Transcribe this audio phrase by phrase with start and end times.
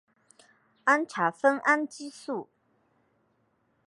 [0.85, 2.49] 儿茶酚胺激素。